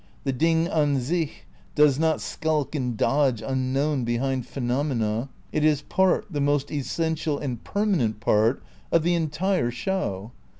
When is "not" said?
1.99-2.21